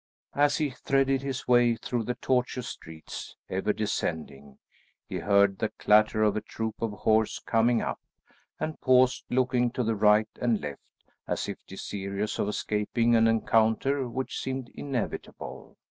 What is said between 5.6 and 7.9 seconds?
clatter of a troop of horse coming